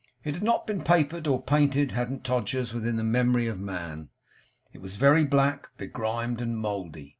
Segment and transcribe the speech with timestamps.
[0.23, 4.09] It had not been papered or painted, hadn't Todgers's, within the memory of man.
[4.73, 7.09] It was very black, begrimed, and mouldy.